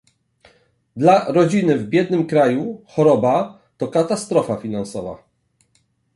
Dla 0.95 1.31
rodziny 1.31 1.77
w 1.77 1.87
biednym 1.87 2.27
kraju 2.27 2.81
choroba 2.87 3.59
to 3.77 3.87
katastrofa 3.87 4.57
finansowa 4.57 5.23